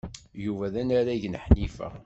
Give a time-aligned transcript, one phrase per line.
[0.43, 1.87] Yuba d anarag n Ḥnifa.